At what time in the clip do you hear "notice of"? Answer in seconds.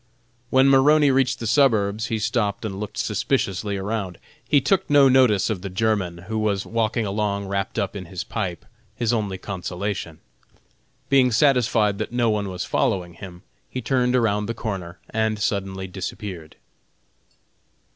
5.07-5.61